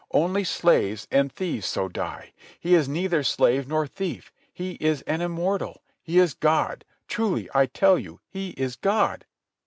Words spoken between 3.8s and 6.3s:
thief. He is an immortal. He